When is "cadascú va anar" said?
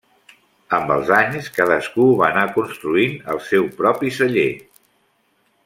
1.57-2.47